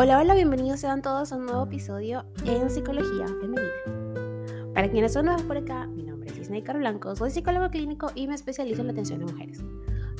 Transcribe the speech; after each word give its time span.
Hola, 0.00 0.20
hola, 0.20 0.34
bienvenidos 0.34 0.78
sean 0.78 1.02
todos 1.02 1.32
a 1.32 1.36
un 1.36 1.46
nuevo 1.46 1.64
episodio 1.64 2.24
en 2.44 2.70
Psicología 2.70 3.26
Femenina. 3.26 4.70
Para 4.72 4.88
quienes 4.92 5.12
son 5.12 5.24
nuevos 5.24 5.42
por 5.42 5.56
acá, 5.56 5.88
mi 5.88 6.04
nombre 6.04 6.30
es 6.30 6.38
Isnei 6.38 6.62
Caro 6.62 6.78
Blanco, 6.78 7.16
soy 7.16 7.32
psicólogo 7.32 7.68
clínico 7.68 8.12
y 8.14 8.28
me 8.28 8.36
especializo 8.36 8.82
en 8.82 8.86
la 8.86 8.92
atención 8.92 9.18
de 9.18 9.32
mujeres, 9.32 9.60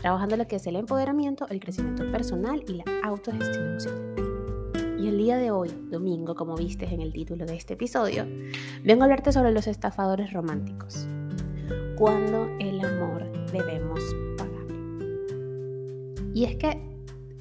trabajando 0.03 0.35
en 0.35 0.41
lo 0.41 0.49
que 0.49 0.57
es 0.57 0.67
el 0.67 0.75
empoderamiento, 0.75 1.47
el 1.49 1.61
crecimiento 1.61 2.11
personal 2.11 2.65
y 2.67 2.73
la 2.73 2.85
autogestión 3.05 3.69
emocional. 3.69 4.99
Y 4.99 5.07
el 5.07 5.17
día 5.17 5.37
de 5.37 5.53
hoy, 5.53 5.69
domingo, 5.93 6.35
como 6.35 6.57
viste 6.57 6.93
en 6.93 7.01
el 7.01 7.13
título 7.13 7.47
de 7.47 7.55
este 7.55 7.75
episodio, 7.75 8.27
vengo 8.83 9.03
a 9.03 9.05
hablarte 9.05 9.31
sobre 9.31 9.53
los 9.53 9.69
estafadores 9.69 10.33
románticos. 10.33 11.07
Cuando 11.97 12.51
el 12.59 12.85
amor 12.85 13.31
debemos 13.53 14.01
pagar. 14.37 14.67
Y 16.35 16.47
es 16.47 16.57
que 16.57 16.88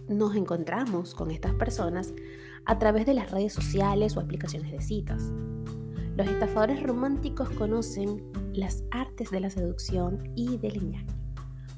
nos 0.10 0.36
encontramos 0.36 1.14
con 1.16 1.32
estas 1.32 1.54
personas 1.54 2.14
a 2.66 2.80
través 2.80 3.06
de 3.06 3.14
las 3.14 3.32
redes 3.32 3.54
sociales 3.54 4.18
o 4.18 4.20
aplicaciones 4.20 4.72
de 4.72 4.82
citas. 4.82 5.32
Los 6.16 6.28
estafadores 6.28 6.82
románticos 6.84 7.50
conocen 7.52 8.24
las 8.54 8.84
artes 8.92 9.30
de 9.30 9.40
la 9.40 9.50
seducción 9.50 10.32
y 10.36 10.58
del 10.58 10.78
engaño 10.78 11.18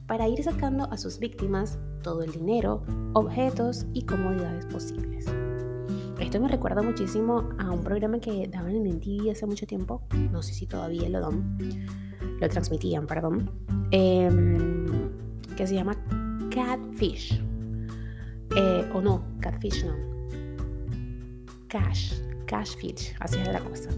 para 0.08 0.28
ir 0.28 0.44
sacando 0.44 0.86
a 0.92 0.98
sus 0.98 1.20
víctimas 1.20 1.78
todo 2.02 2.24
el 2.24 2.32
dinero, 2.32 2.84
objetos 3.14 3.86
y 3.94 4.04
comodidades 4.04 4.66
posibles. 4.66 5.26
Esto 6.20 6.40
me 6.40 6.48
recuerda 6.48 6.82
muchísimo 6.82 7.50
a 7.60 7.72
un 7.72 7.84
programa 7.84 8.20
que 8.20 8.48
daban 8.48 8.76
en 8.76 8.88
MTV 8.88 9.32
hace 9.32 9.46
mucho 9.46 9.68
tiempo, 9.68 10.02
no 10.32 10.42
sé 10.42 10.54
si 10.54 10.66
todavía 10.66 11.08
lo 11.10 11.22
dan, 11.22 11.58
lo 12.40 12.50
transmitían, 12.50 13.06
perdón, 13.06 13.52
em, 13.92 14.86
que 15.56 15.68
se 15.68 15.76
llama 15.76 15.96
Catfish 16.50 17.49
eh, 18.56 18.90
o 18.94 19.02
no, 19.02 19.24
catfish 19.40 19.86
no. 19.86 19.94
Cash, 21.68 22.14
cashfish, 22.46 23.14
así 23.20 23.40
es 23.40 23.48
la 23.48 23.60
cosa. 23.60 23.90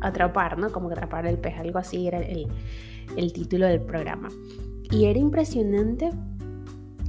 Atrapar, 0.00 0.58
¿no? 0.58 0.70
Como 0.72 0.88
atrapar 0.88 1.26
el 1.26 1.38
pez, 1.38 1.58
algo 1.58 1.78
así 1.78 2.06
era 2.06 2.18
el, 2.18 2.48
el 3.16 3.32
título 3.32 3.66
del 3.66 3.80
programa. 3.80 4.28
Y 4.90 5.04
era 5.04 5.18
impresionante 5.18 6.10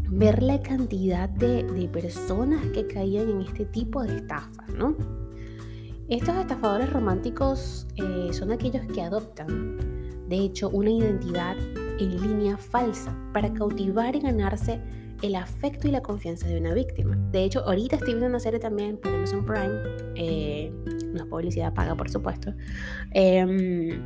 ver 0.09 0.41
la 0.41 0.61
cantidad 0.61 1.29
de, 1.29 1.63
de, 1.63 1.87
personas 1.87 2.65
que 2.73 2.87
caían 2.87 3.29
en 3.29 3.41
este 3.41 3.65
tipo 3.65 4.03
de 4.03 4.17
estafas, 4.17 4.67
¿no? 4.69 4.95
Estos 6.09 6.35
estafadores 6.35 6.91
románticos 6.91 7.87
eh, 7.95 8.33
son 8.33 8.51
aquellos 8.51 8.83
que 8.87 9.01
adoptan, 9.03 9.77
de 10.27 10.37
hecho, 10.37 10.69
una 10.69 10.89
identidad 10.89 11.55
en 11.99 12.21
línea 12.21 12.57
falsa 12.57 13.15
para 13.31 13.53
cautivar 13.53 14.15
y 14.15 14.21
ganarse 14.21 14.81
el 15.21 15.35
afecto 15.35 15.87
y 15.87 15.91
la 15.91 16.01
confianza 16.01 16.47
de 16.47 16.57
una 16.57 16.73
víctima. 16.73 17.15
De 17.31 17.43
hecho, 17.43 17.61
ahorita 17.65 17.97
estoy 17.97 18.13
viendo 18.13 18.27
una 18.27 18.39
serie 18.39 18.59
también 18.59 18.97
por 18.97 19.13
Amazon 19.13 19.45
Prime, 19.45 19.79
eh, 20.15 20.71
no 21.13 21.23
es 21.23 21.29
publicidad 21.29 21.73
paga, 21.73 21.95
por 21.95 22.09
supuesto. 22.09 22.53
Em, 23.11 24.01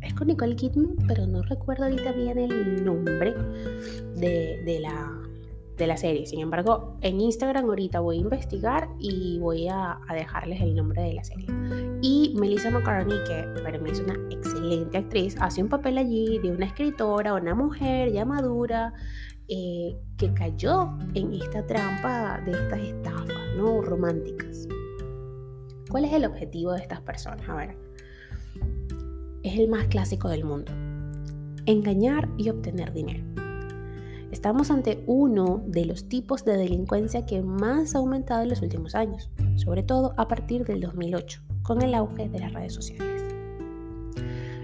es 0.00 0.14
con 0.14 0.28
Nicole 0.28 0.56
Kidman, 0.56 0.96
pero 1.06 1.26
no 1.26 1.42
recuerdo 1.42 1.84
ahorita 1.84 2.12
bien 2.12 2.38
el 2.38 2.84
nombre 2.84 3.34
de, 4.16 4.78
la, 4.80 5.12
de 5.76 5.86
la 5.86 5.96
serie. 5.96 6.26
Sin 6.26 6.40
embargo, 6.40 6.96
en 7.00 7.20
Instagram 7.20 7.64
ahorita 7.64 8.00
voy 8.00 8.18
a 8.18 8.20
investigar 8.20 8.88
y 9.00 9.38
voy 9.40 9.68
a, 9.68 9.98
a, 10.06 10.14
dejarles 10.14 10.60
el 10.60 10.76
nombre 10.76 11.02
de 11.02 11.14
la 11.14 11.24
serie. 11.24 11.46
Y 12.00 12.34
Melissa 12.38 12.70
McCartney, 12.70 13.18
que 13.26 13.60
para 13.62 13.78
mí 13.78 13.90
es 13.90 14.00
una 14.00 14.14
excelente 14.30 14.98
actriz, 14.98 15.36
hace 15.40 15.62
un 15.62 15.68
papel 15.68 15.98
allí 15.98 16.38
de 16.38 16.52
una 16.52 16.66
escritora, 16.66 17.34
una 17.34 17.56
mujer 17.56 18.12
ya 18.12 18.24
madura, 18.24 18.94
eh, 19.48 19.96
que 20.18 20.34
cayó 20.34 20.90
en 21.14 21.32
esta 21.32 21.64
trampa 21.66 22.40
de 22.44 22.52
estas 22.52 22.80
estafas 22.80 23.56
¿no? 23.56 23.80
románticas. 23.80 24.68
¿Cuál 25.90 26.04
es 26.04 26.12
el 26.12 26.26
objetivo 26.26 26.72
de 26.72 26.80
estas 26.80 27.00
personas? 27.00 27.48
A 27.48 27.54
ver, 27.54 27.76
es 29.42 29.58
el 29.58 29.68
más 29.68 29.86
clásico 29.86 30.28
del 30.28 30.44
mundo. 30.44 30.70
Engañar 31.64 32.28
y 32.36 32.50
obtener 32.50 32.92
dinero. 32.92 33.24
Estamos 34.30 34.70
ante 34.70 35.02
uno 35.06 35.62
de 35.66 35.86
los 35.86 36.08
tipos 36.08 36.44
de 36.44 36.58
delincuencia 36.58 37.24
que 37.24 37.40
más 37.40 37.94
ha 37.94 37.98
aumentado 37.98 38.42
en 38.42 38.50
los 38.50 38.60
últimos 38.60 38.94
años, 38.94 39.30
sobre 39.56 39.82
todo 39.82 40.12
a 40.18 40.28
partir 40.28 40.66
del 40.66 40.80
2008, 40.82 41.40
con 41.62 41.80
el 41.80 41.94
auge 41.94 42.28
de 42.28 42.38
las 42.38 42.52
redes 42.52 42.74
sociales. 42.74 43.24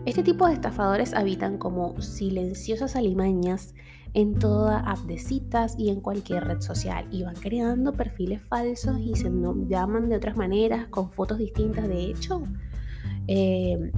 Este 0.05 0.23
tipo 0.23 0.47
de 0.47 0.53
estafadores 0.53 1.15
habitan 1.15 1.56
como 1.56 1.99
silenciosas 2.03 2.94
alimañas 2.94 3.75
en 4.15 4.39
toda 4.39 4.79
app 4.79 5.01
de 5.01 5.19
citas 5.19 5.75
y 5.77 5.91
en 5.91 6.01
cualquier 6.01 6.45
red 6.45 6.61
social 6.61 7.07
y 7.11 7.25
van 7.25 7.35
creando 7.35 7.93
perfiles 7.93 8.41
falsos 8.43 8.99
y 9.01 9.17
se 9.17 9.31
llaman 9.69 10.09
de 10.09 10.17
otras 10.17 10.37
maneras 10.37 10.87
con 10.87 11.11
fotos 11.11 11.39
distintas. 11.39 11.89
De 11.89 12.05
hecho, 12.05 12.45
eh, 13.27 13.91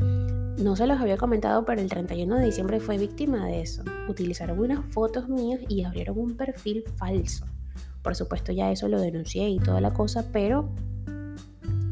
no 0.59 0.75
se 0.75 0.87
los 0.87 0.99
había 0.99 1.19
comentado, 1.19 1.66
pero 1.66 1.82
el 1.82 1.91
31 1.91 2.37
de 2.37 2.47
diciembre 2.47 2.81
fue 2.81 2.97
víctima 2.97 3.44
de 3.44 3.60
eso. 3.60 3.82
Utilizaron 4.09 4.59
unas 4.59 4.84
fotos 4.87 5.28
mías 5.28 5.60
y 5.69 5.84
abrieron 5.84 6.19
un 6.19 6.34
perfil 6.34 6.84
falso. 6.97 7.44
Por 8.03 8.16
supuesto 8.16 8.53
ya 8.53 8.71
eso 8.71 8.88
lo 8.88 9.00
denuncié 9.00 9.50
y 9.50 9.59
toda 9.59 9.82
la 9.82 9.93
cosa, 9.93 10.25
pero 10.32 10.71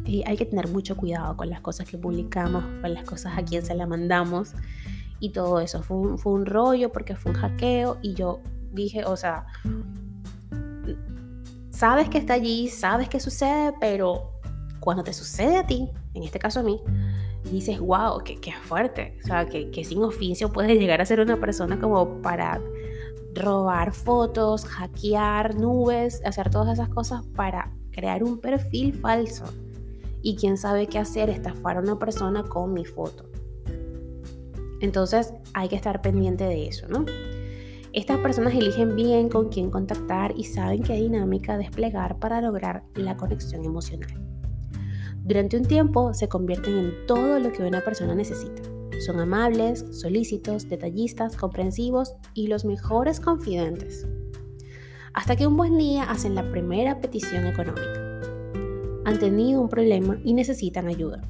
eh, 0.06 0.22
hay 0.26 0.36
que 0.38 0.46
tener 0.46 0.68
mucho 0.68 0.96
cuidado 0.96 1.36
con 1.36 1.50
las 1.50 1.60
cosas 1.60 1.86
que 1.86 1.98
publicamos, 1.98 2.64
con 2.80 2.94
las 2.94 3.04
cosas 3.04 3.36
a 3.36 3.44
quien 3.44 3.62
se 3.62 3.74
las 3.74 3.86
mandamos 3.86 4.54
y 5.24 5.30
todo 5.30 5.60
eso. 5.60 5.82
Fue 5.82 5.96
un, 5.96 6.18
fue 6.18 6.32
un 6.32 6.46
rollo 6.46 6.92
porque 6.92 7.16
fue 7.16 7.32
un 7.32 7.38
hackeo 7.38 7.98
y 8.02 8.14
yo 8.14 8.40
dije, 8.72 9.04
o 9.04 9.16
sea, 9.16 9.46
sabes 11.70 12.08
que 12.08 12.18
está 12.18 12.34
allí, 12.34 12.68
sabes 12.68 13.08
que 13.08 13.20
sucede, 13.20 13.72
pero 13.80 14.32
cuando 14.80 15.02
te 15.02 15.12
sucede 15.12 15.56
a 15.56 15.66
ti, 15.66 15.90
en 16.12 16.22
este 16.22 16.38
caso 16.38 16.60
a 16.60 16.62
mí, 16.62 16.80
dices, 17.50 17.80
wow, 17.80 18.22
qué, 18.22 18.38
qué 18.40 18.52
fuerte. 18.52 19.18
O 19.22 19.26
sea, 19.26 19.46
que, 19.46 19.70
que, 19.70 19.84
sin 19.84 20.02
oficio 20.02 20.52
puede 20.52 20.76
llegar 20.76 21.00
a 21.00 21.06
ser 21.06 21.20
una 21.20 21.38
persona 21.40 21.80
como 21.80 22.20
para 22.20 22.60
robar 23.34 23.92
fotos, 23.92 24.64
hackear 24.66 25.56
nubes, 25.56 26.20
hacer 26.24 26.50
todas 26.50 26.74
esas 26.74 26.88
cosas 26.90 27.24
para 27.34 27.72
crear 27.92 28.22
un 28.22 28.40
perfil 28.40 28.92
falso. 28.94 29.44
Y 30.22 30.36
quién 30.36 30.56
sabe 30.56 30.86
qué 30.86 30.98
hacer, 30.98 31.30
estafar 31.30 31.76
a 31.76 31.80
una 31.80 31.98
persona 31.98 32.44
con 32.44 32.72
mi 32.72 32.84
foto. 32.84 33.24
Entonces 34.84 35.32
hay 35.54 35.68
que 35.68 35.76
estar 35.76 36.02
pendiente 36.02 36.44
de 36.44 36.66
eso, 36.66 36.86
¿no? 36.88 37.06
Estas 37.94 38.18
personas 38.18 38.52
eligen 38.52 38.94
bien 38.94 39.30
con 39.30 39.48
quién 39.48 39.70
contactar 39.70 40.34
y 40.36 40.44
saben 40.44 40.82
qué 40.82 40.92
dinámica 40.92 41.56
desplegar 41.56 42.18
para 42.18 42.42
lograr 42.42 42.84
la 42.94 43.16
conexión 43.16 43.64
emocional. 43.64 44.10
Durante 45.22 45.56
un 45.56 45.64
tiempo 45.64 46.12
se 46.12 46.28
convierten 46.28 46.76
en 46.76 47.06
todo 47.06 47.38
lo 47.38 47.50
que 47.50 47.62
una 47.62 47.80
persona 47.80 48.14
necesita. 48.14 48.62
Son 49.06 49.18
amables, 49.20 49.86
solícitos, 49.90 50.68
detallistas, 50.68 51.34
comprensivos 51.34 52.12
y 52.34 52.48
los 52.48 52.66
mejores 52.66 53.20
confidentes. 53.20 54.06
Hasta 55.14 55.34
que 55.34 55.46
un 55.46 55.56
buen 55.56 55.78
día 55.78 56.02
hacen 56.02 56.34
la 56.34 56.50
primera 56.50 57.00
petición 57.00 57.46
económica. 57.46 58.20
Han 59.06 59.18
tenido 59.18 59.62
un 59.62 59.70
problema 59.70 60.18
y 60.22 60.34
necesitan 60.34 60.88
ayuda. 60.88 61.22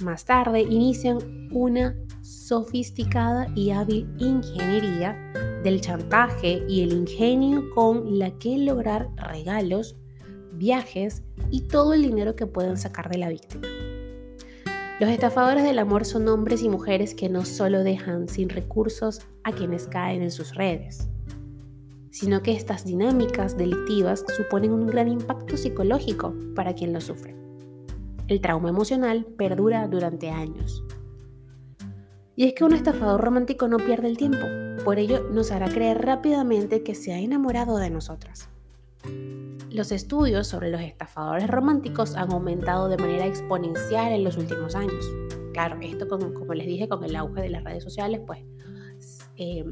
Más 0.00 0.24
tarde 0.24 0.62
inician 0.62 1.18
una 1.52 1.94
sofisticada 2.22 3.48
y 3.54 3.70
hábil 3.70 4.08
ingeniería 4.18 5.14
del 5.62 5.82
chantaje 5.82 6.64
y 6.66 6.82
el 6.82 6.92
ingenio 6.92 7.68
con 7.74 8.18
la 8.18 8.30
que 8.38 8.56
lograr 8.56 9.10
regalos, 9.16 9.96
viajes 10.52 11.22
y 11.50 11.62
todo 11.62 11.92
el 11.92 12.02
dinero 12.02 12.34
que 12.34 12.46
puedan 12.46 12.78
sacar 12.78 13.10
de 13.10 13.18
la 13.18 13.28
víctima. 13.28 13.68
Los 15.00 15.10
estafadores 15.10 15.64
del 15.64 15.78
amor 15.78 16.06
son 16.06 16.28
hombres 16.28 16.62
y 16.62 16.70
mujeres 16.70 17.14
que 17.14 17.28
no 17.28 17.44
solo 17.44 17.84
dejan 17.84 18.26
sin 18.28 18.48
recursos 18.48 19.20
a 19.44 19.52
quienes 19.52 19.86
caen 19.86 20.22
en 20.22 20.30
sus 20.30 20.54
redes, 20.54 21.08
sino 22.10 22.42
que 22.42 22.52
estas 22.52 22.86
dinámicas 22.86 23.58
delictivas 23.58 24.24
suponen 24.34 24.72
un 24.72 24.86
gran 24.86 25.08
impacto 25.08 25.58
psicológico 25.58 26.34
para 26.54 26.74
quien 26.74 26.94
lo 26.94 27.02
sufre. 27.02 27.39
El 28.30 28.40
trauma 28.40 28.68
emocional 28.68 29.26
perdura 29.36 29.88
durante 29.88 30.30
años. 30.30 30.84
Y 32.36 32.44
es 32.44 32.54
que 32.54 32.62
un 32.62 32.74
estafador 32.74 33.20
romántico 33.20 33.66
no 33.66 33.78
pierde 33.78 34.06
el 34.06 34.16
tiempo, 34.16 34.46
por 34.84 35.00
ello 35.00 35.28
nos 35.32 35.50
hará 35.50 35.68
creer 35.68 36.00
rápidamente 36.00 36.84
que 36.84 36.94
se 36.94 37.12
ha 37.12 37.18
enamorado 37.18 37.78
de 37.78 37.90
nosotras. 37.90 38.48
Los 39.68 39.90
estudios 39.90 40.46
sobre 40.46 40.70
los 40.70 40.80
estafadores 40.80 41.50
románticos 41.50 42.14
han 42.14 42.30
aumentado 42.30 42.88
de 42.88 42.98
manera 42.98 43.26
exponencial 43.26 44.12
en 44.12 44.22
los 44.22 44.36
últimos 44.36 44.76
años. 44.76 45.04
Claro, 45.52 45.80
esto 45.82 46.06
como 46.06 46.54
les 46.54 46.68
dije 46.68 46.88
con 46.88 47.02
el 47.02 47.16
auge 47.16 47.42
de 47.42 47.50
las 47.50 47.64
redes 47.64 47.82
sociales, 47.82 48.20
pues 48.24 48.44
eh, 49.38 49.64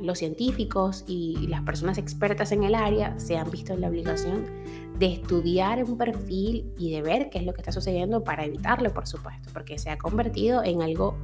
los 0.00 0.18
científicos 0.18 1.04
y 1.06 1.46
las 1.48 1.62
personas 1.62 1.98
expertas 1.98 2.52
en 2.52 2.64
el 2.64 2.74
área 2.74 3.18
se 3.18 3.36
han 3.36 3.50
visto 3.50 3.74
en 3.74 3.82
la 3.82 3.88
obligación 3.88 4.46
de 4.98 5.06
estudiar 5.06 5.84
un 5.84 5.98
perfil 5.98 6.72
y 6.78 6.92
de 6.92 7.02
ver 7.02 7.30
qué 7.30 7.38
es 7.38 7.44
lo 7.44 7.52
que 7.52 7.60
está 7.60 7.72
sucediendo 7.72 8.24
para 8.24 8.44
evitarlo, 8.44 8.92
por 8.94 9.06
supuesto, 9.06 9.50
porque 9.52 9.78
se 9.78 9.90
ha 9.90 9.98
convertido 9.98 10.64
en 10.64 10.82
algo 10.82 11.18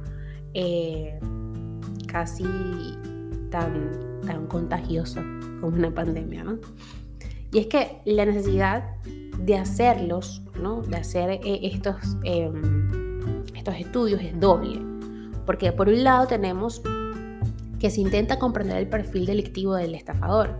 eh, 0.53 1.19
casi 2.07 2.45
tan, 3.49 4.19
tan 4.25 4.47
contagioso 4.47 5.21
como 5.59 5.77
una 5.77 5.93
pandemia, 5.93 6.43
¿no? 6.43 6.59
Y 7.51 7.59
es 7.59 7.67
que 7.67 8.01
la 8.05 8.25
necesidad 8.25 8.83
de 9.39 9.57
hacerlos, 9.57 10.41
¿no? 10.59 10.81
de 10.81 10.97
hacer 10.97 11.29
eh, 11.31 11.59
estos, 11.63 12.17
em, 12.23 13.43
estos 13.55 13.75
estudios 13.75 14.21
es 14.21 14.39
doble. 14.39 14.81
Porque 15.45 15.71
por 15.71 15.87
un 15.89 16.03
lado 16.03 16.27
tenemos 16.27 16.81
que 17.83 17.91
se 17.91 17.99
intenta 17.99 18.39
comprender 18.39 18.77
el 18.77 18.87
perfil 18.87 19.25
delictivo 19.25 19.75
del 19.75 19.93
estafador. 19.93 20.57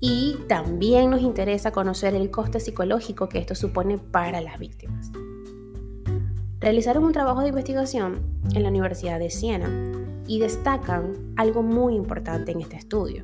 Y 0.00 0.38
también 0.48 1.10
nos 1.10 1.20
interesa 1.20 1.70
conocer 1.70 2.14
el 2.14 2.30
coste 2.30 2.60
psicológico 2.60 3.28
que 3.28 3.38
esto 3.38 3.54
supone 3.54 3.98
para 3.98 4.40
las 4.40 4.58
víctimas. 4.58 5.12
Realizaron 6.60 7.04
un 7.04 7.12
trabajo 7.12 7.42
de 7.42 7.48
investigación 7.48 8.22
en 8.54 8.62
la 8.62 8.70
Universidad 8.70 9.18
de 9.18 9.28
Siena 9.28 9.68
y 10.26 10.38
destacan 10.38 11.12
algo 11.36 11.62
muy 11.62 11.94
importante 11.94 12.52
en 12.52 12.62
este 12.62 12.76
estudio. 12.76 13.22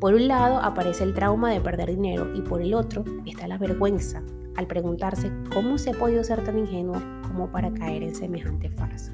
Por 0.00 0.14
un 0.14 0.26
lado 0.26 0.56
aparece 0.60 1.04
el 1.04 1.12
trauma 1.12 1.52
de 1.52 1.60
perder 1.60 1.90
dinero 1.90 2.34
y 2.34 2.40
por 2.40 2.62
el 2.62 2.72
otro 2.72 3.04
está 3.26 3.46
la 3.46 3.58
vergüenza 3.58 4.22
al 4.56 4.66
preguntarse 4.66 5.30
cómo 5.52 5.76
se 5.76 5.90
ha 5.90 5.92
podido 5.92 6.24
ser 6.24 6.42
tan 6.44 6.58
ingenuo 6.58 6.96
como 7.28 7.52
para 7.52 7.74
caer 7.74 8.02
en 8.02 8.14
semejante 8.14 8.70
farsa. 8.70 9.12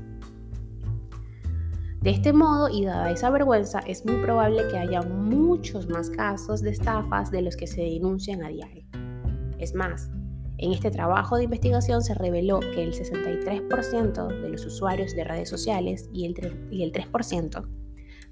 De 2.03 2.11
este 2.11 2.33
modo, 2.33 2.69
y 2.69 2.85
dada 2.85 3.13
esa 3.13 3.31
vergüenza, 3.31 3.79
es 3.87 4.05
muy 4.05 4.21
probable 4.23 4.67
que 4.69 4.77
haya 4.77 5.03
muchos 5.03 5.89
más 5.89 6.11
casos 6.11 6.61
de 6.61 6.71
estafas 6.71 7.31
de 7.31 7.43
los 7.43 7.57
que 7.57 7.69
se 7.69 7.83
denuncian 7.83 8.43
a 8.43 8.49
diario. 8.49 8.85
Es 9.59 9.73
más, 9.77 10.11
en 10.59 10.73
este 10.73 10.91
trabajo 10.91 11.37
de 11.37 11.45
investigación 11.45 12.03
se 12.03 12.15
reveló 12.15 12.59
que 12.59 12.83
el 12.83 12.93
63% 12.93 14.43
de 14.43 14.49
los 14.49 14.67
usuarios 14.67 15.15
de 15.15 15.23
redes 15.23 15.49
sociales 15.49 16.11
y 16.13 16.27
el, 16.27 16.35
3% 16.93 17.69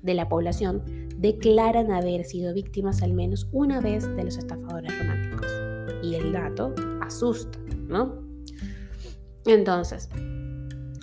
de 0.03 0.15
la 0.15 0.29
población 0.29 0.83
declaran 1.17 1.93
haber 1.93 2.25
sido 2.25 2.53
víctimas 2.53 3.03
al 3.03 3.13
menos 3.13 3.49
una 3.53 3.81
vez 3.81 4.05
de 4.17 4.25
los 4.25 4.37
estafadores 4.37 4.99
románticos. 4.99 5.47
Y 6.03 6.17
el 6.17 6.33
dato 6.33 6.75
asusta, 7.03 7.59
¿no? 7.87 8.25
Entonces, 9.47 10.09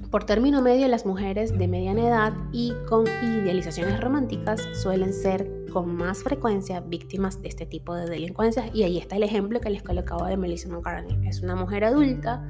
por 0.09 0.23
término 0.23 0.61
medio, 0.61 0.87
las 0.87 1.05
mujeres 1.05 1.57
de 1.57 1.67
mediana 1.67 2.07
edad 2.07 2.33
y 2.53 2.73
con 2.87 3.05
idealizaciones 3.07 3.99
románticas 3.99 4.61
suelen 4.73 5.13
ser 5.13 5.65
con 5.71 5.95
más 5.95 6.23
frecuencia 6.23 6.79
víctimas 6.79 7.41
de 7.41 7.49
este 7.49 7.65
tipo 7.65 7.93
de 7.93 8.09
delincuencias. 8.09 8.73
Y 8.73 8.83
ahí 8.83 8.97
está 8.97 9.17
el 9.17 9.23
ejemplo 9.23 9.59
que 9.59 9.69
les 9.69 9.83
colocaba 9.83 10.29
de 10.29 10.37
Melissa 10.37 10.69
McCartney. 10.69 11.27
Es 11.27 11.41
una 11.41 11.55
mujer 11.55 11.83
adulta 11.83 12.41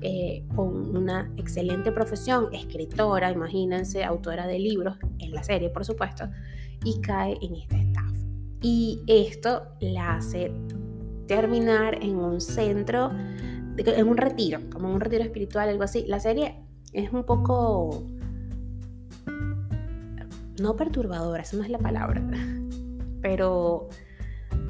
eh, 0.00 0.44
con 0.54 0.96
una 0.96 1.32
excelente 1.36 1.90
profesión, 1.90 2.48
escritora, 2.52 3.30
imagínense, 3.32 4.04
autora 4.04 4.46
de 4.46 4.58
libros, 4.58 4.96
en 5.18 5.32
la 5.32 5.42
serie 5.42 5.68
por 5.70 5.84
supuesto, 5.84 6.28
y 6.84 7.00
cae 7.00 7.36
en 7.42 7.56
esta 7.56 7.76
estafa. 7.76 8.10
Y 8.62 9.02
esto 9.08 9.62
la 9.80 10.16
hace 10.16 10.52
terminar 11.26 11.96
en 12.02 12.16
un 12.16 12.40
centro, 12.40 13.10
en 13.76 14.08
un 14.08 14.16
retiro, 14.16 14.60
como 14.70 14.92
un 14.92 15.00
retiro 15.00 15.24
espiritual, 15.24 15.68
algo 15.68 15.82
así. 15.82 16.04
La 16.06 16.20
serie 16.20 16.69
es 16.92 17.12
un 17.12 17.24
poco... 17.24 18.02
No 20.60 20.76
perturbadora, 20.76 21.42
esa 21.42 21.56
no 21.56 21.62
es 21.62 21.70
la 21.70 21.78
palabra, 21.78 22.22
pero 23.22 23.88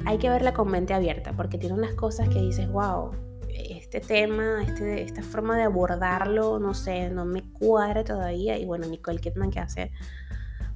hay 0.05 0.17
que 0.17 0.29
verla 0.29 0.53
con 0.53 0.71
mente 0.71 0.93
abierta 0.93 1.33
porque 1.33 1.57
tiene 1.57 1.75
unas 1.75 1.93
cosas 1.95 2.29
que 2.29 2.39
dices, 2.39 2.71
wow, 2.71 3.11
este 3.49 3.99
tema, 3.99 4.63
este, 4.63 5.01
esta 5.01 5.21
forma 5.21 5.57
de 5.57 5.63
abordarlo, 5.63 6.59
no 6.59 6.73
sé, 6.73 7.09
no 7.09 7.25
me 7.25 7.43
cuadra 7.43 8.03
todavía. 8.03 8.57
Y 8.57 8.65
bueno, 8.65 8.87
Nicole 8.87 9.19
Kidman 9.19 9.51
que 9.51 9.59
hace 9.59 9.91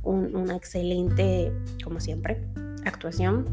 una 0.03 0.56
excelente, 0.56 1.51
como 1.83 2.00
siempre, 2.00 2.45
actuación. 2.86 3.45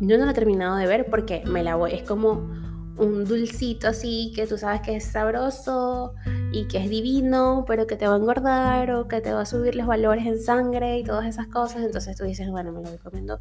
Yo 0.00 0.18
no 0.18 0.24
la 0.24 0.32
he 0.32 0.34
terminado 0.34 0.76
de 0.76 0.86
ver 0.86 1.06
porque 1.08 1.42
me 1.46 1.62
la 1.62 1.76
voy, 1.76 1.92
es 1.92 2.02
como 2.02 2.48
un 2.96 3.24
dulcito 3.24 3.88
así 3.88 4.32
que 4.34 4.46
tú 4.46 4.56
sabes 4.56 4.80
que 4.82 4.96
es 4.96 5.04
sabroso 5.04 6.14
y 6.52 6.66
que 6.68 6.78
es 6.78 6.88
divino, 6.88 7.64
pero 7.66 7.86
que 7.86 7.96
te 7.96 8.06
va 8.06 8.14
a 8.14 8.18
engordar 8.18 8.90
o 8.92 9.08
que 9.08 9.20
te 9.20 9.32
va 9.32 9.42
a 9.42 9.46
subir 9.46 9.74
los 9.74 9.86
valores 9.86 10.26
en 10.26 10.40
sangre 10.40 10.98
y 10.98 11.04
todas 11.04 11.26
esas 11.26 11.48
cosas. 11.48 11.82
Entonces 11.82 12.16
tú 12.16 12.24
dices, 12.24 12.48
bueno, 12.50 12.72
me 12.72 12.82
lo 12.82 12.90
recomiendo 12.90 13.40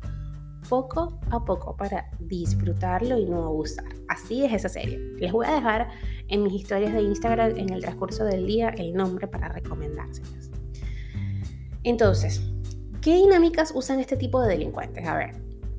poco 0.69 1.19
a 1.29 1.43
poco 1.43 1.75
para 1.75 2.09
disfrutarlo 2.19 3.17
y 3.17 3.25
no 3.25 3.45
abusar. 3.45 3.85
Así 4.07 4.43
es 4.43 4.53
esa 4.53 4.69
serie. 4.69 4.97
Les 5.17 5.31
voy 5.31 5.45
a 5.45 5.53
dejar 5.53 5.89
en 6.29 6.43
mis 6.43 6.53
historias 6.53 6.93
de 6.93 7.01
Instagram 7.01 7.57
en 7.57 7.69
el 7.69 7.81
transcurso 7.81 8.23
del 8.25 8.47
día 8.47 8.69
el 8.69 8.93
nombre 8.93 9.27
para 9.27 9.49
recomendárselas. 9.49 10.49
Entonces, 11.83 12.41
¿qué 13.01 13.15
dinámicas 13.15 13.73
usan 13.75 13.99
este 13.99 14.17
tipo 14.17 14.41
de 14.41 14.49
delincuentes? 14.49 15.05
A 15.05 15.15
ver, 15.15 15.35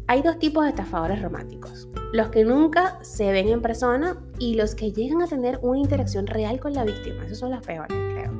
hay 0.07 0.23
dos 0.23 0.39
tipos 0.39 0.65
de 0.65 0.71
estafadores 0.71 1.23
románticos. 1.23 1.89
Los 2.13 2.29
que 2.29 2.45
nunca 2.45 2.99
se 3.03 3.33
ven 3.33 3.49
en 3.49 3.63
persona 3.63 4.19
y 4.39 4.55
los 4.55 4.75
que 4.75 4.93
llegan 4.93 5.23
a 5.23 5.27
tener 5.27 5.59
una 5.63 5.79
interacción 5.79 6.27
real 6.27 6.61
con 6.61 6.75
la 6.75 6.85
víctima. 6.85 7.25
Esos 7.25 7.39
son 7.39 7.51
los 7.51 7.65
peores, 7.65 7.97
creo. 8.13 8.39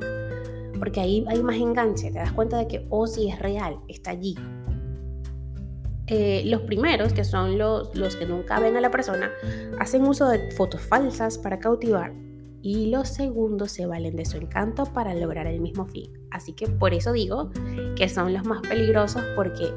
Porque 0.77 0.99
ahí 0.99 1.25
hay 1.27 1.41
más 1.41 1.55
enganche, 1.55 2.11
te 2.11 2.19
das 2.19 2.31
cuenta 2.33 2.57
de 2.57 2.67
que, 2.67 2.85
oh, 2.89 3.07
sí, 3.07 3.29
es 3.29 3.39
real, 3.39 3.79
está 3.87 4.11
allí. 4.11 4.35
Eh, 6.07 6.43
los 6.45 6.61
primeros, 6.61 7.13
que 7.13 7.23
son 7.23 7.57
los, 7.57 7.95
los 7.95 8.15
que 8.15 8.27
nunca 8.27 8.59
ven 8.59 8.77
a 8.77 8.81
la 8.81 8.91
persona, 8.91 9.31
hacen 9.79 10.05
uso 10.05 10.27
de 10.27 10.51
fotos 10.51 10.81
falsas 10.81 11.39
para 11.39 11.57
cautivar 11.59 12.13
y 12.61 12.91
los 12.91 13.09
segundos 13.09 13.71
se 13.71 13.87
valen 13.87 14.15
de 14.15 14.25
su 14.25 14.37
encanto 14.37 14.85
para 14.85 15.15
lograr 15.15 15.47
el 15.47 15.61
mismo 15.61 15.87
fin. 15.87 16.11
Así 16.29 16.53
que 16.53 16.67
por 16.67 16.93
eso 16.93 17.11
digo 17.11 17.49
que 17.95 18.07
son 18.07 18.33
los 18.33 18.45
más 18.45 18.61
peligrosos 18.61 19.23
porque 19.35 19.71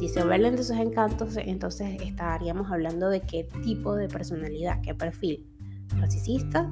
si 0.00 0.08
se 0.08 0.24
valen 0.24 0.56
de 0.56 0.62
sus 0.64 0.78
encantos, 0.78 1.36
entonces 1.36 2.00
estaríamos 2.00 2.72
hablando 2.72 3.10
de 3.10 3.20
qué 3.20 3.46
tipo 3.62 3.94
de 3.94 4.08
personalidad, 4.08 4.80
qué 4.80 4.94
perfil. 4.94 5.46
Narcisista, 5.94 6.70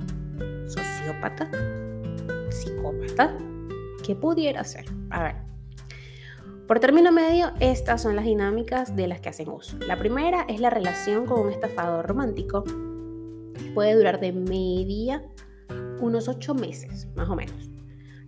sociópata, 0.66 1.50
psicópata, 2.48 3.36
¿qué 4.02 4.16
pudiera 4.16 4.64
ser? 4.64 4.86
A 5.10 5.22
ver. 5.25 5.34
Por 6.66 6.80
término 6.80 7.12
medio, 7.12 7.52
estas 7.60 8.00
son 8.00 8.16
las 8.16 8.25
dinámicas 8.25 8.96
de 8.96 9.08
las 9.08 9.20
que 9.20 9.28
hacen 9.28 9.50
uso. 9.50 9.76
La 9.86 9.98
primera 9.98 10.46
es 10.48 10.60
la 10.60 10.70
relación 10.70 11.26
con 11.26 11.40
un 11.40 11.50
estafador 11.50 12.06
romántico. 12.06 12.64
Puede 13.74 13.94
durar 13.94 14.20
de 14.20 14.32
media 14.32 15.22
unos 16.00 16.28
ocho 16.28 16.54
meses, 16.54 17.08
más 17.14 17.28
o 17.28 17.36
menos. 17.36 17.70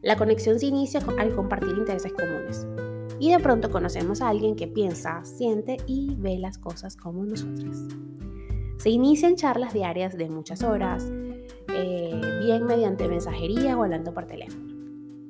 La 0.02 0.16
conexión 0.16 0.60
se 0.60 0.66
inicia 0.66 1.00
al 1.18 1.34
compartir 1.34 1.74
intereses 1.78 2.12
comunes 2.12 2.66
y 3.20 3.30
de 3.30 3.38
pronto 3.38 3.70
conocemos 3.70 4.22
a 4.22 4.30
alguien 4.30 4.56
que 4.56 4.66
piensa, 4.66 5.22
siente 5.24 5.76
y 5.86 6.16
ve 6.16 6.38
las 6.38 6.56
cosas 6.58 6.96
como 6.96 7.24
nosotras. 7.24 7.86
Se 8.78 8.88
inician 8.88 9.36
charlas 9.36 9.74
diarias 9.74 10.16
de 10.16 10.30
muchas 10.30 10.62
horas, 10.62 11.06
eh, 11.74 12.20
bien 12.42 12.64
mediante 12.64 13.06
mensajería 13.06 13.76
o 13.76 13.82
hablando 13.84 14.14
por 14.14 14.24
teléfono. 14.24 14.70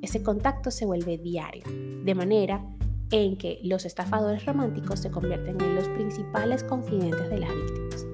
Ese 0.01 0.23
contacto 0.23 0.71
se 0.71 0.85
vuelve 0.85 1.17
diario, 1.17 1.63
de 2.05 2.15
manera 2.15 2.65
en 3.11 3.37
que 3.37 3.59
los 3.61 3.85
estafadores 3.85 4.45
románticos 4.45 5.01
se 5.01 5.11
convierten 5.11 5.59
en 5.61 5.75
los 5.75 5.89
principales 5.89 6.63
confidentes 6.63 7.29
de 7.29 7.39
las 7.39 7.53
víctimas. 7.53 8.05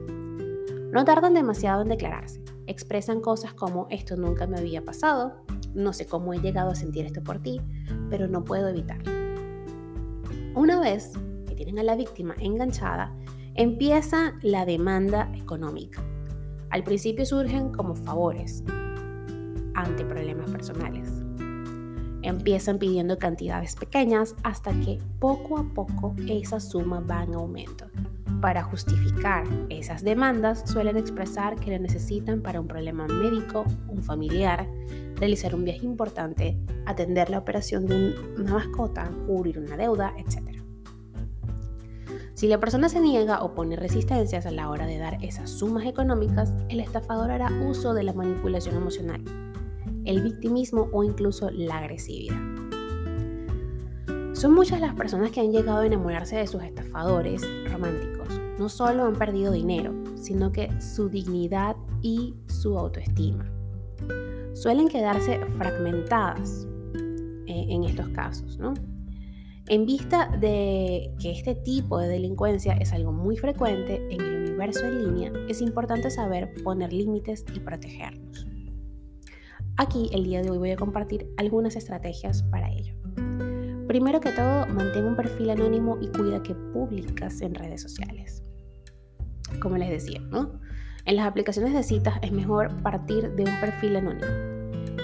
No 0.91 1.05
tardan 1.05 1.35
demasiado 1.35 1.83
en 1.83 1.89
declararse. 1.89 2.43
Expresan 2.65 3.21
cosas 3.21 3.53
como 3.53 3.85
esto 3.91 4.17
nunca 4.17 4.47
me 4.47 4.57
había 4.57 4.83
pasado, 4.83 5.35
no 5.75 5.93
sé 5.93 6.07
cómo 6.07 6.33
he 6.33 6.39
llegado 6.39 6.71
a 6.71 6.75
sentir 6.75 7.05
esto 7.05 7.23
por 7.23 7.39
ti, 7.39 7.61
pero 8.09 8.27
no 8.27 8.43
puedo 8.43 8.67
evitarlo. 8.69 9.16
Una 10.57 10.79
vez 10.79 11.11
que 11.47 11.53
tienen 11.53 11.77
a 11.77 11.83
la 11.83 11.95
víctima 11.95 12.33
enganchada, 12.39 13.15
empieza 13.53 14.33
la 14.41 14.65
demanda 14.65 15.31
económica. 15.35 16.01
Al 16.71 16.83
principio 16.83 17.27
surgen 17.27 17.71
como 17.71 17.93
favores 17.93 18.63
ante 19.75 20.03
problemas 20.03 20.49
personales. 20.49 21.11
Empiezan 22.23 22.79
pidiendo 22.79 23.19
cantidades 23.19 23.75
pequeñas 23.75 24.33
hasta 24.41 24.71
que 24.71 24.97
poco 25.19 25.59
a 25.59 25.63
poco 25.75 26.15
esa 26.27 26.59
suma 26.59 27.01
va 27.01 27.21
en 27.21 27.35
aumento. 27.35 27.85
Para 28.41 28.63
justificar 28.63 29.45
esas 29.69 30.03
demandas 30.03 30.63
suelen 30.65 30.97
expresar 30.97 31.55
que 31.55 31.69
lo 31.69 31.79
necesitan 31.79 32.41
para 32.41 32.59
un 32.59 32.67
problema 32.67 33.05
médico, 33.05 33.63
un 33.87 34.01
familiar, 34.01 34.67
realizar 35.15 35.55
un 35.55 35.65
viaje 35.65 35.85
importante, 35.85 36.57
atender 36.85 37.29
la 37.29 37.39
operación 37.39 37.85
de 37.85 38.15
una 38.37 38.53
mascota, 38.53 39.09
cubrir 39.25 39.59
una 39.59 39.75
deuda, 39.75 40.13
etc. 40.17 40.46
Si 42.37 42.47
la 42.47 42.59
persona 42.59 42.87
se 42.87 43.01
niega 43.01 43.41
o 43.41 43.55
pone 43.55 43.75
resistencias 43.75 44.45
a 44.45 44.51
la 44.51 44.69
hora 44.69 44.85
de 44.85 44.99
dar 44.99 45.17
esas 45.23 45.49
sumas 45.49 45.87
económicas, 45.87 46.53
el 46.69 46.79
estafador 46.79 47.31
hará 47.31 47.49
uso 47.67 47.95
de 47.95 48.03
la 48.03 48.13
manipulación 48.13 48.75
emocional, 48.75 49.23
el 50.05 50.21
victimismo 50.21 50.87
o 50.93 51.03
incluso 51.03 51.49
la 51.49 51.79
agresividad. 51.79 52.37
Son 54.33 54.53
muchas 54.53 54.79
las 54.81 54.93
personas 54.93 55.31
que 55.31 55.39
han 55.39 55.51
llegado 55.51 55.79
a 55.79 55.87
enamorarse 55.87 56.35
de 56.35 56.45
sus 56.45 56.61
estafadores 56.61 57.41
románticos. 57.71 58.39
No 58.59 58.69
solo 58.69 59.05
han 59.05 59.15
perdido 59.15 59.51
dinero, 59.51 59.95
sino 60.13 60.51
que 60.51 60.69
su 60.79 61.09
dignidad 61.09 61.75
y 62.03 62.35
su 62.45 62.77
autoestima 62.77 63.51
suelen 64.53 64.89
quedarse 64.89 65.43
fragmentadas 65.57 66.67
eh, 67.47 67.65
en 67.67 67.83
estos 67.83 68.09
casos, 68.09 68.59
¿no? 68.59 68.75
En 69.69 69.85
vista 69.85 70.29
de 70.39 71.13
que 71.19 71.31
este 71.31 71.53
tipo 71.53 71.99
de 71.99 72.07
delincuencia 72.07 72.73
es 72.75 72.93
algo 72.93 73.11
muy 73.11 73.35
frecuente 73.35 74.01
en 74.09 74.21
el 74.21 74.43
universo 74.43 74.85
en 74.85 75.03
línea, 75.03 75.33
es 75.49 75.61
importante 75.61 76.09
saber 76.09 76.53
poner 76.63 76.93
límites 76.93 77.43
y 77.53 77.59
protegernos. 77.59 78.47
Aquí 79.75 80.09
el 80.13 80.23
día 80.23 80.41
de 80.41 80.51
hoy 80.51 80.57
voy 80.57 80.71
a 80.71 80.77
compartir 80.77 81.27
algunas 81.35 81.75
estrategias 81.75 82.43
para 82.43 82.71
ello. 82.71 82.95
Primero 83.89 84.21
que 84.21 84.31
todo, 84.31 84.67
mantén 84.67 85.03
un 85.03 85.17
perfil 85.17 85.49
anónimo 85.49 85.97
y 85.99 86.07
cuida 86.07 86.41
que 86.41 86.55
publicas 86.55 87.41
en 87.41 87.53
redes 87.53 87.81
sociales. 87.81 88.43
Como 89.61 89.75
les 89.75 89.89
decía, 89.89 90.21
¿no? 90.21 90.61
En 91.03 91.17
las 91.17 91.27
aplicaciones 91.27 91.73
de 91.73 91.83
citas 91.83 92.19
es 92.21 92.31
mejor 92.31 92.81
partir 92.83 93.35
de 93.35 93.43
un 93.43 93.59
perfil 93.59 93.97
anónimo. 93.97 94.27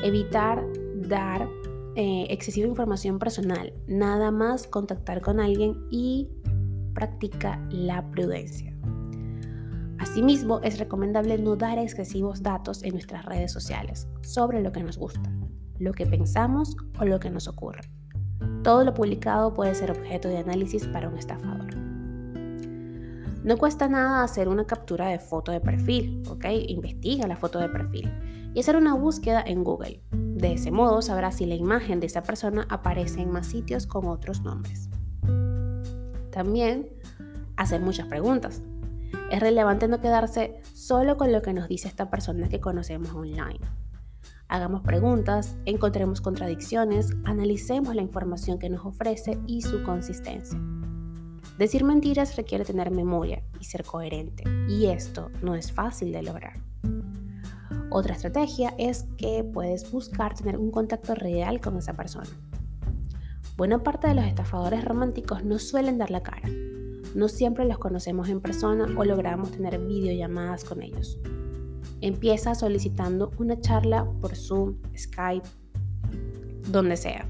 Evitar 0.04 0.66
dar 0.96 1.50
eh, 1.96 2.28
excesiva 2.30 2.68
información 2.68 3.20
personal, 3.20 3.74
nada 3.88 4.32
más 4.32 4.68
contactar 4.68 5.22
con 5.22 5.40
alguien 5.40 5.76
y 5.92 6.30
practica 6.94 7.60
la 7.70 8.10
prudencia. 8.12 8.76
Asimismo, 10.00 10.60
es 10.62 10.80
recomendable 10.80 11.38
no 11.38 11.56
dar 11.56 11.78
excesivos 11.78 12.44
datos 12.44 12.84
en 12.84 12.94
nuestras 12.94 13.26
redes 13.26 13.52
sociales 13.52 14.08
sobre 14.22 14.62
lo 14.62 14.72
que 14.72 14.84
nos 14.84 14.98
gusta, 14.98 15.32
lo 15.80 15.94
que 15.94 16.06
pensamos 16.06 16.76
o 17.00 17.06
lo 17.06 17.20
que 17.20 17.30
nos 17.30 17.48
ocurre. 17.48 17.82
Todo 18.64 18.84
lo 18.84 18.94
publicado 18.94 19.54
puede 19.54 19.76
ser 19.76 19.92
objeto 19.92 20.28
de 20.28 20.38
análisis 20.38 20.88
para 20.88 21.10
un 21.10 21.18
estafador. 21.18 21.76
No 23.44 23.58
cuesta 23.58 23.90
nada 23.90 24.24
hacer 24.24 24.48
una 24.48 24.66
captura 24.66 25.08
de 25.10 25.20
foto 25.20 25.52
de 25.52 25.60
perfil, 25.60 26.24
¿ok? 26.30 26.46
Investiga 26.68 27.28
la 27.28 27.36
foto 27.36 27.60
de 27.60 27.70
perfil 27.70 28.10
y 28.54 28.60
hacer 28.62 28.78
una 28.78 28.96
búsqueda 28.96 29.44
en 29.46 29.64
Google. 29.64 30.02
De 30.44 30.52
ese 30.52 30.72
modo 30.72 31.02
sabrás 31.02 31.38
si 31.38 31.46
la 31.46 31.56
imagen 31.56 32.02
de 32.02 32.08
esa 32.08 32.22
persona 32.22 32.68
aparece 32.70 33.22
en 33.22 33.32
más 33.32 33.48
sitios 33.48 33.88
con 33.88 34.08
otros 34.08 34.42
nombres. 34.42 34.90
También 36.32 36.90
hacer 37.56 37.80
muchas 37.80 38.08
preguntas. 38.08 38.62
Es 39.32 39.40
relevante 39.40 39.88
no 39.88 40.02
quedarse 40.02 40.60
solo 40.74 41.16
con 41.16 41.32
lo 41.32 41.42
que 41.42 41.54
nos 41.54 41.70
dice 41.70 41.88
esta 41.88 42.10
persona 42.10 42.50
que 42.50 42.60
conocemos 42.60 43.14
online. 43.14 43.62
Hagamos 44.50 44.82
preguntas, 44.82 45.56
encontremos 45.64 46.20
contradicciones, 46.20 47.14
analicemos 47.24 47.96
la 47.96 48.02
información 48.02 48.60
que 48.60 48.70
nos 48.70 48.86
ofrece 48.86 49.40
y 49.48 49.62
su 49.62 49.82
consistencia. 49.84 50.60
Decir 51.58 51.86
mentiras 51.86 52.36
requiere 52.36 52.66
tener 52.66 52.92
memoria 52.92 53.44
y 53.62 53.64
ser 53.64 53.86
coherente, 53.86 54.44
y 54.68 54.88
esto 54.88 55.32
no 55.42 55.56
es 55.56 55.72
fácil 55.72 56.12
de 56.12 56.22
lograr. 56.22 56.73
Otra 57.94 58.16
estrategia 58.16 58.74
es 58.80 59.04
que 59.18 59.44
puedes 59.44 59.92
buscar 59.92 60.34
tener 60.34 60.58
un 60.58 60.72
contacto 60.72 61.14
real 61.14 61.62
con 61.62 61.78
esa 61.78 61.94
persona. 61.94 62.28
Buena 63.56 63.84
parte 63.84 64.08
de 64.08 64.16
los 64.16 64.26
estafadores 64.26 64.84
románticos 64.84 65.44
no 65.44 65.60
suelen 65.60 66.00
dar 66.00 66.10
la 66.10 66.24
cara. 66.24 66.50
No 67.14 67.28
siempre 67.28 67.66
los 67.66 67.78
conocemos 67.78 68.30
en 68.30 68.42
persona 68.42 68.88
o 68.98 69.06
logramos 69.06 69.52
tener 69.52 69.78
videollamadas 69.78 70.64
con 70.64 70.82
ellos. 70.82 71.20
Empieza 72.02 72.56
solicitando 72.56 73.30
una 73.38 73.62
charla 73.62 74.10
por 74.20 74.36
Zoom, 74.36 74.78
Skype, 74.98 75.48
donde 76.72 76.98
sea. 76.98 77.30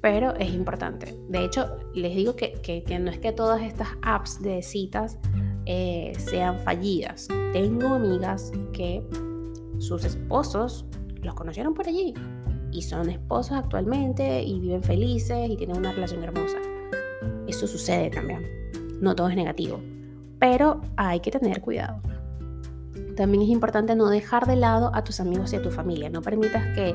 Pero 0.00 0.34
es 0.34 0.52
importante. 0.52 1.16
De 1.28 1.44
hecho, 1.44 1.68
les 1.94 2.16
digo 2.16 2.34
que, 2.34 2.84
no 3.00 3.12
es 3.12 3.18
que 3.20 3.30
todas 3.30 3.62
estas 3.62 3.90
apps 4.02 4.42
de 4.42 4.60
citas 4.60 5.18
eh, 5.66 6.14
sean 6.18 6.58
fallidas. 6.58 7.28
Tengo 7.52 7.94
amigas 7.94 8.50
que 8.72 9.06
sus 9.78 10.04
esposos 10.04 10.84
los 11.22 11.34
conocieron 11.34 11.74
por 11.74 11.88
allí 11.88 12.14
y 12.70 12.82
son 12.82 13.08
esposos 13.08 13.52
actualmente 13.52 14.42
y 14.42 14.58
viven 14.58 14.82
felices 14.82 15.48
y 15.48 15.56
tienen 15.56 15.76
una 15.76 15.92
relación 15.92 16.22
hermosa. 16.24 16.58
Eso 17.46 17.66
sucede 17.66 18.10
también. 18.10 18.42
No 19.00 19.14
todo 19.14 19.28
es 19.28 19.36
negativo, 19.36 19.80
pero 20.38 20.80
hay 20.96 21.20
que 21.20 21.30
tener 21.30 21.60
cuidado. 21.60 22.00
También 23.16 23.44
es 23.44 23.48
importante 23.48 23.94
no 23.94 24.08
dejar 24.08 24.46
de 24.46 24.56
lado 24.56 24.90
a 24.92 25.04
tus 25.04 25.20
amigos 25.20 25.52
y 25.52 25.56
a 25.56 25.62
tu 25.62 25.70
familia. 25.70 26.10
No 26.10 26.20
permitas 26.20 26.74
que 26.74 26.94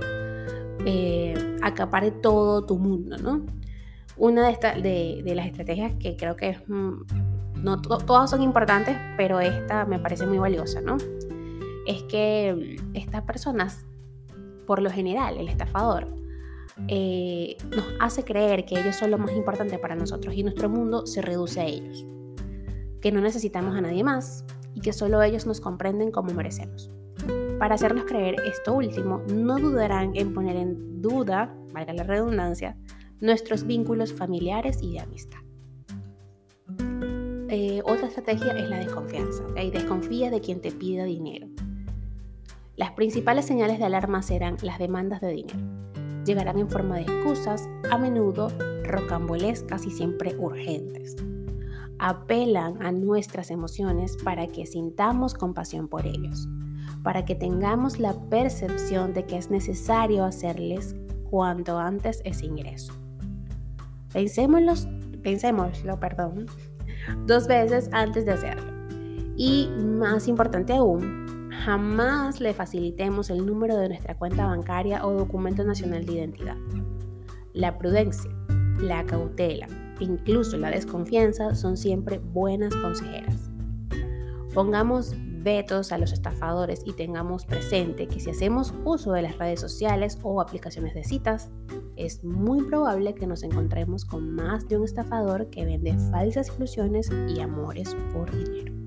eh, 0.85 1.57
acapare 1.61 2.11
todo 2.11 2.65
tu 2.65 2.77
mundo, 2.77 3.17
¿no? 3.17 3.45
Una 4.17 4.49
de, 4.49 5.21
de, 5.23 5.35
las 5.35 5.45
estrategias 5.45 5.93
que 5.93 6.17
creo 6.17 6.35
que 6.35 6.49
es, 6.49 6.67
mm, 6.67 7.63
no 7.63 7.81
todas 7.81 8.29
son 8.29 8.41
importantes, 8.41 8.97
pero 9.15 9.39
esta 9.39 9.85
me 9.85 9.97
parece 9.97 10.25
muy 10.25 10.39
valiosa, 10.39 10.81
¿no? 10.81 10.97
Es 11.89 12.03
que 12.03 12.77
mm, 12.77 12.95
estas 12.95 13.23
personas, 13.23 13.85
por 14.67 14.81
lo 14.81 14.91
general, 14.91 15.37
el 15.37 15.49
estafador, 15.49 16.07
eh, 16.87 17.57
nos 17.75 17.85
hace 17.99 18.23
creer 18.23 18.65
que 18.65 18.79
ellos 18.79 18.95
son 18.95 19.11
lo 19.11 19.17
más 19.17 19.31
importante 19.31 19.79
para 19.79 19.95
nosotros 19.95 20.35
y 20.35 20.43
nuestro 20.43 20.69
mundo 20.69 21.07
se 21.07 21.21
reduce 21.21 21.59
a 21.59 21.65
ellos, 21.65 22.05
que 23.01 23.11
no 23.11 23.21
necesitamos 23.21 23.75
a 23.75 23.81
nadie 23.81 24.03
más 24.03 24.45
y 24.75 24.81
que 24.81 24.93
solo 24.93 25.21
ellos 25.23 25.47
nos 25.47 25.59
comprenden 25.59 26.11
como 26.11 26.31
merecemos. 26.33 26.91
Para 27.57 27.75
hacernos 27.75 28.05
creer 28.05 28.35
esto 28.45 28.75
último, 28.75 29.23
no 29.33 29.57
dudarán 29.57 30.11
en 30.15 30.33
poner 30.33 30.55
en 30.55 31.01
duda, 31.01 31.53
valga 31.73 31.93
la 31.93 32.03
redundancia, 32.03 32.77
nuestros 33.19 33.65
vínculos 33.65 34.13
familiares 34.13 34.77
y 34.81 34.93
de 34.93 34.99
amistad. 34.99 35.39
Eh, 37.49 37.81
otra 37.83 38.07
estrategia 38.07 38.53
es 38.53 38.69
la 38.69 38.77
desconfianza. 38.77 39.43
Desconfía 39.73 40.29
de 40.29 40.39
quien 40.39 40.61
te 40.61 40.71
pida 40.71 41.03
dinero. 41.03 41.47
Las 42.79 42.91
principales 42.91 43.45
señales 43.45 43.77
de 43.77 43.83
alarma 43.83 44.21
serán 44.21 44.55
las 44.61 44.79
demandas 44.79 45.19
de 45.19 45.31
dinero. 45.31 45.59
Llegarán 46.25 46.57
en 46.59 46.69
forma 46.69 46.95
de 46.95 47.01
excusas, 47.01 47.67
a 47.91 47.97
menudo 47.97 48.47
rocambolescas 48.85 49.85
y 49.85 49.91
siempre 49.91 50.33
urgentes. 50.37 51.17
Apelan 51.97 52.81
a 52.81 52.93
nuestras 52.93 53.51
emociones 53.51 54.15
para 54.23 54.47
que 54.47 54.65
sintamos 54.65 55.33
compasión 55.33 55.89
por 55.89 56.07
ellos, 56.07 56.47
para 57.03 57.25
que 57.25 57.35
tengamos 57.35 57.99
la 57.99 58.13
percepción 58.29 59.13
de 59.13 59.25
que 59.25 59.37
es 59.37 59.51
necesario 59.51 60.23
hacerles 60.23 60.95
cuanto 61.29 61.77
antes 61.77 62.21
ese 62.23 62.45
ingreso. 62.45 62.93
Pensémoslo, 64.13 64.75
pensémoslo 65.21 65.99
perdón, 65.99 66.45
dos 67.25 67.45
veces 67.45 67.89
antes 67.91 68.25
de 68.25 68.31
hacerlo. 68.31 68.71
Y 69.35 69.67
más 69.97 70.29
importante 70.29 70.71
aún, 70.71 71.28
jamás 71.65 72.41
le 72.41 72.53
facilitemos 72.53 73.29
el 73.29 73.45
número 73.45 73.77
de 73.77 73.89
nuestra 73.89 74.17
cuenta 74.17 74.45
bancaria 74.45 75.05
o 75.05 75.13
documento 75.13 75.63
nacional 75.63 76.05
de 76.05 76.13
identidad. 76.13 76.57
La 77.53 77.77
prudencia, 77.77 78.31
la 78.79 79.05
cautela 79.05 79.67
incluso 79.99 80.57
la 80.57 80.71
desconfianza 80.71 81.55
son 81.55 81.77
siempre 81.77 82.19
buenas 82.19 82.75
consejeras. 82.75 83.49
Pongamos 84.53 85.13
vetos 85.17 85.91
a 85.91 85.97
los 85.97 86.11
estafadores 86.11 86.81
y 86.85 86.93
tengamos 86.93 87.45
presente 87.45 88.07
que 88.07 88.19
si 88.19 88.29
hacemos 88.29 88.73
uso 88.83 89.13
de 89.13 89.21
las 89.21 89.37
redes 89.37 89.61
sociales 89.61 90.19
o 90.21 90.41
aplicaciones 90.41 90.93
de 90.93 91.03
citas, 91.03 91.49
es 91.95 92.23
muy 92.23 92.63
probable 92.63 93.13
que 93.13 93.27
nos 93.27 93.43
encontremos 93.43 94.05
con 94.05 94.35
más 94.35 94.67
de 94.67 94.77
un 94.77 94.85
estafador 94.85 95.49
que 95.49 95.65
vende 95.65 95.97
falsas 96.11 96.51
ilusiones 96.57 97.09
y 97.29 97.39
amores 97.39 97.95
por 98.13 98.31
dinero. 98.31 98.78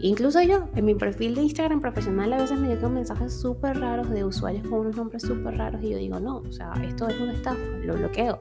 Incluso 0.00 0.42
yo, 0.42 0.68
en 0.74 0.84
mi 0.84 0.94
perfil 0.94 1.34
de 1.34 1.42
Instagram 1.42 1.80
profesional, 1.80 2.32
a 2.32 2.38
veces 2.38 2.58
me 2.58 2.68
llegan 2.68 2.94
mensajes 2.94 3.32
súper 3.32 3.78
raros 3.78 4.10
de 4.10 4.24
usuarios 4.24 4.66
con 4.66 4.80
unos 4.80 4.96
nombres 4.96 5.22
súper 5.22 5.56
raros 5.56 5.82
y 5.82 5.90
yo 5.90 5.98
digo, 5.98 6.20
no, 6.20 6.38
o 6.38 6.52
sea, 6.52 6.72
esto 6.86 7.08
es 7.08 7.20
una 7.20 7.32
estafa, 7.32 7.60
lo 7.84 7.94
bloqueo. 7.94 8.40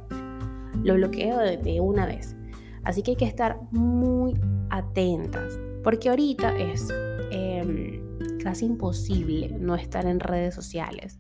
Lo 0.84 0.96
bloqueo 0.96 1.38
de, 1.40 1.80
una 1.80 2.06
vez. 2.06 2.36
Así 2.84 3.02
que 3.04 3.12
hay 3.12 3.18
que 3.18 3.26
estar 3.26 3.60
muy 3.72 4.34
atentas, 4.70 5.60
porque 5.84 6.10
ahorita 6.10 6.58
es 6.58 6.90
em, 7.32 8.02
casi 8.40 8.66
imposible 8.66 9.56
no 9.60 9.76
estar 9.76 10.06
en 10.06 10.20
redes 10.20 10.56
sociales. 10.56 11.20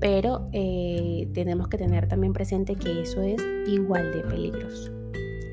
Pero 0.00 0.50
eh, 0.52 1.30
tenemos 1.32 1.68
que 1.68 1.78
tener 1.78 2.06
también 2.06 2.34
presente 2.34 2.76
que 2.76 3.00
eso 3.00 3.22
es 3.22 3.42
igual 3.66 4.12
de 4.12 4.20
peligroso. 4.20 4.92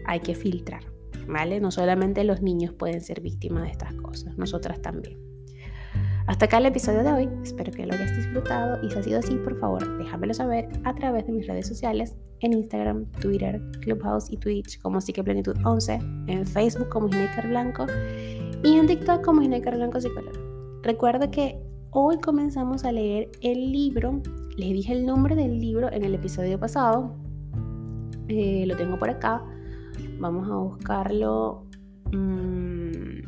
Hay 0.06 0.20
que 0.20 0.36
filtrar. 0.36 0.93
No 1.28 1.72
solamente 1.72 2.24
los 2.24 2.42
niños 2.42 2.74
pueden 2.74 3.02
ser 3.02 3.22
víctimas 3.22 3.64
de 3.64 3.70
estas 3.70 3.94
cosas, 3.96 4.38
nosotras 4.38 4.82
también. 4.82 5.18
Hasta 6.26 6.46
acá 6.46 6.58
el 6.60 6.68
episodio 6.68 7.04
de 7.04 7.12
hoy, 7.12 7.30
espero 7.44 7.72
que 7.74 7.86
lo 7.86 7.94
hayas 7.94 8.16
disfrutado 8.16 8.82
y 8.82 8.90
si 8.90 8.98
ha 8.98 9.04
sido 9.04 9.20
así, 9.20 9.36
por 9.36 9.60
favor, 9.60 9.98
déjamelo 9.98 10.34
saber 10.34 10.70
a 10.86 10.96
través 10.96 11.26
de 11.28 11.34
mis 11.34 11.46
redes 11.48 11.68
sociales, 11.68 12.16
en 12.40 12.54
Instagram, 12.54 13.06
Twitter, 13.20 13.62
Clubhouse 13.82 14.32
y 14.32 14.38
Twitch 14.38 14.82
como 14.82 15.02
Psiqueplenitud 15.02 15.58
11, 15.66 16.00
en 16.28 16.46
Facebook 16.46 16.88
como 16.88 17.10
Ginecar 17.10 17.48
Blanco 17.50 17.88
y 18.64 18.78
en 18.78 18.88
TikTok 18.88 19.24
como 19.24 19.42
Ginecar 19.42 19.76
Blanco 19.76 20.00
Psicólogo. 20.00 20.40
Recuerda 20.82 21.30
que 21.30 21.60
hoy 21.92 22.18
comenzamos 22.20 22.86
a 22.86 22.94
leer 22.94 23.30
el 23.42 23.72
libro, 23.72 24.22
les 24.56 24.70
dije 24.70 24.94
el 24.94 25.06
nombre 25.06 25.36
del 25.36 25.60
libro 25.60 25.92
en 25.92 26.06
el 26.06 26.16
episodio 26.16 26.58
pasado, 26.58 27.18
eh, 28.30 28.66
lo 28.66 28.78
tengo 28.78 28.98
por 28.98 29.10
acá, 29.10 29.44
Vamos 30.24 30.50
a 30.50 30.56
buscarlo. 30.56 31.66
Mm, 32.14 33.26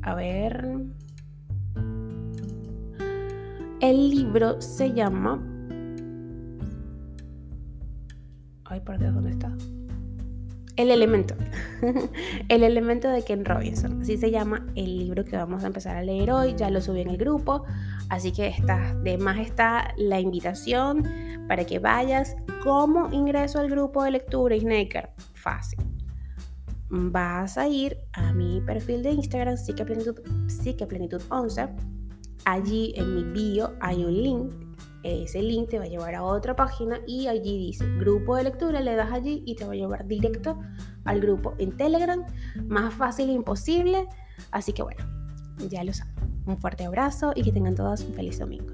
a 0.00 0.14
ver. 0.14 0.86
El 3.80 4.10
libro 4.10 4.58
se 4.62 4.94
llama 4.94 5.38
Ay, 8.64 8.80
por 8.80 8.98
Dios, 8.98 9.12
¿dónde 9.12 9.32
está? 9.32 9.54
El 10.78 10.92
elemento. 10.92 11.34
el 12.48 12.62
elemento 12.62 13.08
de 13.08 13.24
Ken 13.24 13.44
Robinson. 13.44 14.00
Así 14.00 14.16
se 14.16 14.30
llama 14.30 14.64
el 14.76 14.96
libro 14.96 15.24
que 15.24 15.36
vamos 15.36 15.64
a 15.64 15.66
empezar 15.66 15.96
a 15.96 16.02
leer 16.02 16.30
hoy. 16.30 16.54
Ya 16.56 16.70
lo 16.70 16.80
subí 16.80 17.00
en 17.00 17.10
el 17.10 17.16
grupo. 17.16 17.64
Así 18.10 18.30
que 18.30 18.46
está, 18.46 18.94
de 19.02 19.18
más 19.18 19.38
está 19.38 19.92
la 19.96 20.20
invitación 20.20 21.02
para 21.48 21.64
que 21.64 21.80
vayas. 21.80 22.36
¿Cómo 22.62 23.12
ingreso 23.12 23.58
al 23.58 23.68
grupo 23.68 24.04
de 24.04 24.12
lectura, 24.12 24.56
Snaker? 24.56 25.10
Fácil. 25.34 25.80
Vas 26.90 27.58
a 27.58 27.66
ir 27.66 27.98
a 28.12 28.32
mi 28.32 28.60
perfil 28.60 29.02
de 29.02 29.10
Instagram, 29.10 29.56
Psique 29.56 29.84
11. 31.28 31.68
Allí 32.44 32.92
en 32.94 33.16
mi 33.16 33.24
bio 33.24 33.74
hay 33.80 34.04
un 34.04 34.22
link 34.22 34.67
ese 35.10 35.42
link 35.42 35.70
te 35.70 35.78
va 35.78 35.84
a 35.84 35.88
llevar 35.88 36.14
a 36.14 36.22
otra 36.22 36.56
página 36.56 37.00
y 37.06 37.26
allí 37.26 37.58
dice 37.58 37.86
grupo 37.98 38.36
de 38.36 38.44
lectura, 38.44 38.80
le 38.80 38.94
das 38.94 39.12
allí 39.12 39.42
y 39.46 39.54
te 39.54 39.64
va 39.64 39.72
a 39.72 39.76
llevar 39.76 40.06
directo 40.06 40.58
al 41.04 41.20
grupo 41.20 41.54
en 41.58 41.76
Telegram, 41.76 42.24
más 42.66 42.94
fácil 42.94 43.30
e 43.30 43.32
imposible. 43.32 44.08
Así 44.50 44.72
que 44.72 44.82
bueno, 44.82 45.04
ya 45.68 45.84
lo 45.84 45.92
saben. 45.92 46.14
Un 46.46 46.56
fuerte 46.56 46.84
abrazo 46.84 47.32
y 47.34 47.42
que 47.42 47.52
tengan 47.52 47.74
todos 47.74 48.02
un 48.02 48.14
feliz 48.14 48.38
domingo. 48.38 48.72